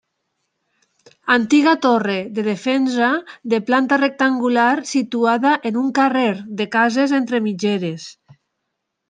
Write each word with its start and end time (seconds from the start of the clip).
Antiga 1.33 1.73
torre 1.83 2.15
de 2.37 2.45
defensa 2.47 3.09
de 3.53 3.59
planta 3.67 3.99
rectangular 4.05 4.73
situada 4.95 5.51
en 5.69 5.79
un 5.83 5.93
carrer 6.01 6.33
de 6.59 6.67
cases 6.79 7.17
entre 7.21 7.43
mitgeres. 7.51 8.11